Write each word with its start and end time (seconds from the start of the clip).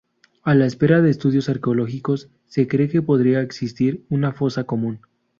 A 0.41 0.55
la 0.55 0.65
espera 0.65 0.99
de 1.03 1.11
estudios 1.11 1.47
arqueológicos, 1.47 2.31
se 2.47 2.67
cree 2.67 2.89
que 2.89 3.03
podría 3.03 3.41
existir 3.41 4.03
una 4.09 4.31
fosa 4.31 4.63
común. 4.63 4.99